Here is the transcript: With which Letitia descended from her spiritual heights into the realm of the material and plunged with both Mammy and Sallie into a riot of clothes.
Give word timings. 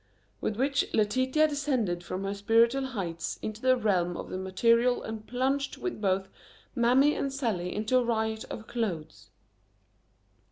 With 0.41 0.55
which 0.55 0.91
Letitia 0.95 1.47
descended 1.47 2.03
from 2.03 2.23
her 2.23 2.33
spiritual 2.33 2.85
heights 2.87 3.37
into 3.43 3.61
the 3.61 3.77
realm 3.77 4.17
of 4.17 4.29
the 4.31 4.37
material 4.39 5.03
and 5.03 5.27
plunged 5.27 5.77
with 5.77 6.01
both 6.01 6.27
Mammy 6.73 7.13
and 7.13 7.31
Sallie 7.31 7.75
into 7.75 7.99
a 7.99 8.03
riot 8.03 8.43
of 8.45 8.65
clothes. 8.65 9.29